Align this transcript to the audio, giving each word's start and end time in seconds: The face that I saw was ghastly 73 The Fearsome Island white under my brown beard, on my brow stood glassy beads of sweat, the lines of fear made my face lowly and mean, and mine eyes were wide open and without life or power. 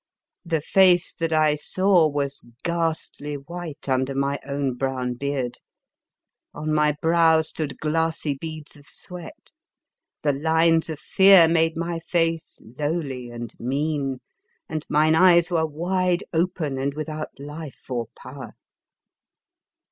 The 0.43 0.61
face 0.61 1.13
that 1.13 1.31
I 1.31 1.53
saw 1.53 2.07
was 2.07 2.43
ghastly 2.63 3.33
73 3.33 3.35
The 3.35 3.35
Fearsome 3.35 3.53
Island 3.53 3.77
white 3.77 3.89
under 3.93 4.15
my 4.15 4.39
brown 4.73 5.13
beard, 5.13 5.57
on 6.55 6.73
my 6.73 6.95
brow 7.03 7.41
stood 7.43 7.77
glassy 7.79 8.33
beads 8.33 8.75
of 8.75 8.87
sweat, 8.87 9.51
the 10.23 10.33
lines 10.33 10.89
of 10.89 10.99
fear 10.99 11.47
made 11.47 11.77
my 11.77 11.99
face 11.99 12.59
lowly 12.79 13.29
and 13.29 13.53
mean, 13.59 14.21
and 14.67 14.87
mine 14.89 15.13
eyes 15.13 15.51
were 15.51 15.67
wide 15.67 16.23
open 16.33 16.79
and 16.79 16.95
without 16.95 17.37
life 17.39 17.87
or 17.87 18.07
power. 18.17 18.55